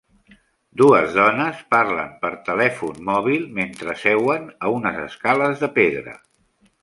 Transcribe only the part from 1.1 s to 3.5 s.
dones parlen per telèfon mòbil